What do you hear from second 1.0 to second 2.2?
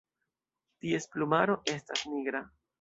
plumaro estas